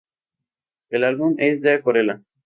[0.89, 2.23] El álbum es de acuarela.